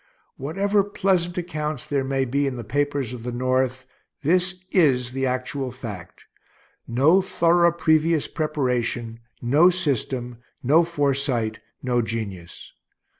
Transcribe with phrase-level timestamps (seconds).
[0.35, 3.85] Whatever pleasant accounts there may be in the papers of the North,
[4.23, 6.25] this is the actual fact.
[6.87, 12.73] No thorough previous preparation, no system, no foresight, no genius.